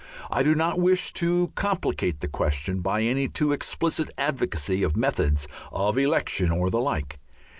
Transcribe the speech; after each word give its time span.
I 0.31 0.41
do 0.41 0.55
not 0.55 0.79
wish 0.79 1.13
to 1.13 1.49
complicate 1.53 2.21
the 2.21 2.27
question 2.27 2.81
by 2.81 3.03
any 3.03 3.27
too 3.27 3.51
explicit 3.51 4.09
advocacy 4.17 4.81
of 4.81 4.97
methods 4.97 5.47
of 5.71 5.95
election 5.95 6.49
or 6.49 6.71
the 6.71 6.81
like. 6.81 7.19